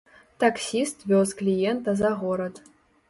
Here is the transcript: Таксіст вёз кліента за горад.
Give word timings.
Таксіст 0.43 1.05
вёз 1.13 1.35
кліента 1.41 1.95
за 2.01 2.09
горад. 2.23 2.63